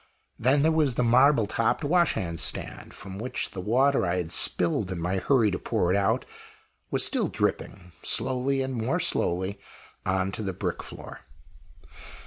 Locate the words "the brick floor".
10.41-11.19